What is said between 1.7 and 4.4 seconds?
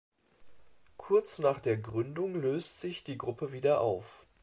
Gründung löst sich die Gruppe wieder auf.